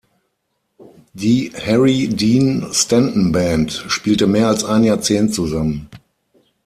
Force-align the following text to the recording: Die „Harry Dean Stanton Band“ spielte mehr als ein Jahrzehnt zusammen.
Die 1.13 1.51
„Harry 1.53 2.07
Dean 2.09 2.65
Stanton 2.73 3.31
Band“ 3.31 3.85
spielte 3.87 4.25
mehr 4.25 4.47
als 4.47 4.63
ein 4.63 4.83
Jahrzehnt 4.83 5.31
zusammen. 5.35 5.91